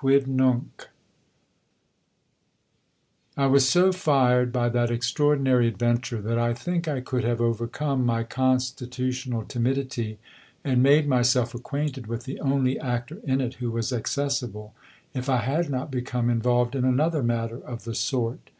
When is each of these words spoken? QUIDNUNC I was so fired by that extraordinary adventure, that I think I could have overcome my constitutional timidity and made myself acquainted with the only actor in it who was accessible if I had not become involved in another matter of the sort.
QUIDNUNC 0.00 0.90
I 3.36 3.46
was 3.48 3.68
so 3.68 3.90
fired 3.90 4.52
by 4.52 4.68
that 4.68 4.92
extraordinary 4.92 5.66
adventure, 5.66 6.22
that 6.22 6.38
I 6.38 6.54
think 6.54 6.86
I 6.86 7.00
could 7.00 7.24
have 7.24 7.40
overcome 7.40 8.06
my 8.06 8.22
constitutional 8.22 9.42
timidity 9.44 10.20
and 10.62 10.84
made 10.84 11.08
myself 11.08 11.52
acquainted 11.52 12.06
with 12.06 12.26
the 12.26 12.38
only 12.38 12.78
actor 12.78 13.18
in 13.24 13.40
it 13.40 13.54
who 13.54 13.72
was 13.72 13.92
accessible 13.92 14.72
if 15.14 15.28
I 15.28 15.38
had 15.38 15.68
not 15.68 15.90
become 15.90 16.30
involved 16.30 16.76
in 16.76 16.84
another 16.84 17.24
matter 17.24 17.58
of 17.58 17.82
the 17.82 17.96
sort. 17.96 18.50